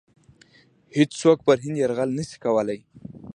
[0.97, 2.79] هیڅوک پر هند یرغل نه شي کولای.